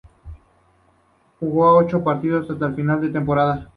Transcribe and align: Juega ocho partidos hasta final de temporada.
Juega 1.39 1.73
ocho 1.73 2.03
partidos 2.03 2.49
hasta 2.49 2.73
final 2.73 3.01
de 3.01 3.09
temporada. 3.09 3.69